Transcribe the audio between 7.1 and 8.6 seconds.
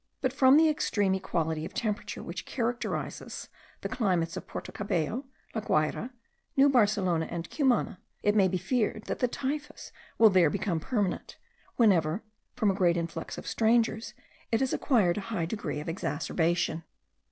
and Cumana, it may be